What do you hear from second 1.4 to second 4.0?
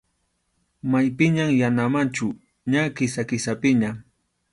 yana machu, ña Kisa-Kisapiña.